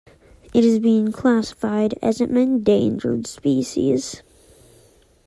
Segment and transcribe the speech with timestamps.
[0.51, 4.23] It has been classified as an endangered species.